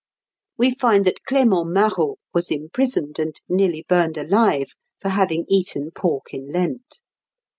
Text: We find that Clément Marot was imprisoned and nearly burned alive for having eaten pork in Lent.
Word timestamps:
We 0.57 0.71
find 0.73 1.05
that 1.05 1.21
Clément 1.29 1.63
Marot 1.71 2.17
was 2.33 2.49
imprisoned 2.49 3.19
and 3.19 3.39
nearly 3.47 3.85
burned 3.87 4.17
alive 4.17 4.71
for 4.99 5.09
having 5.09 5.45
eaten 5.47 5.91
pork 5.91 6.33
in 6.33 6.47
Lent. 6.51 7.01